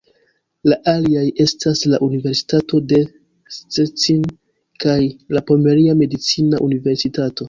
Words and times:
La 0.71 0.75
aliaj 0.91 1.25
estas 1.43 1.81
la 1.91 1.99
Universitato 2.05 2.79
de 2.91 3.01
Szczecin 3.57 4.23
kaj 4.85 4.97
la 5.37 5.43
Pomeria 5.51 5.95
Medicina 6.01 6.63
Universitato. 6.69 7.39